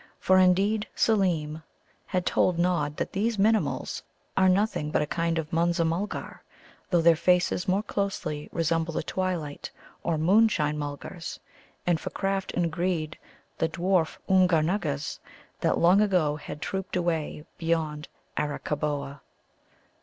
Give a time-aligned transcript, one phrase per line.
[0.17, 1.61] For, indeed, Seelem
[2.07, 4.01] had told Nod that these Minimuls
[4.35, 6.41] are nothing but a kind of Munza mulgar,
[6.89, 9.69] though their faces more closely resemble the twilight
[10.01, 11.39] or moonshine Mulgars,
[11.85, 13.15] and for craft and greed
[13.59, 15.19] the dwarf Oomgar nuggas,
[15.59, 18.07] that long ago had trooped away beyond
[18.39, 19.21] Arakkaboa.